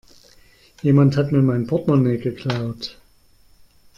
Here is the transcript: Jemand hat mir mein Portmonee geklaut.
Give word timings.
Jemand 0.81 1.15
hat 1.15 1.31
mir 1.31 1.43
mein 1.43 1.67
Portmonee 1.67 2.17
geklaut. 2.17 2.97